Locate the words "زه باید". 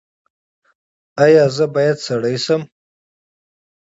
1.55-1.97